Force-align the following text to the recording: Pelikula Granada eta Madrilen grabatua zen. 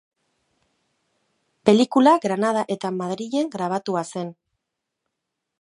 Pelikula 1.69 2.15
Granada 2.25 2.65
eta 2.77 2.93
Madrilen 2.97 3.55
grabatua 3.59 4.07
zen. 4.11 4.37